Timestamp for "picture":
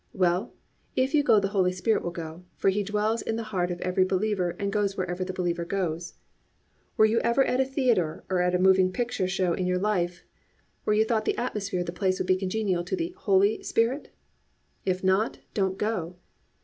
8.91-9.27